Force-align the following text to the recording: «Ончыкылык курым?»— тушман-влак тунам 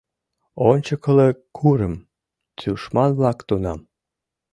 «Ончыкылык 0.69 1.37
курым?»— 1.57 1.95
тушман-влак 2.59 3.39
тунам 3.47 3.79